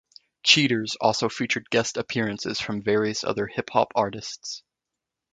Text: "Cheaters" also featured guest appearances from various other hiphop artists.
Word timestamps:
"Cheaters" 0.41 0.95
also 0.99 1.29
featured 1.29 1.69
guest 1.69 1.95
appearances 1.95 2.59
from 2.59 2.81
various 2.81 3.23
other 3.23 3.45
hiphop 3.47 3.91
artists. 3.93 4.63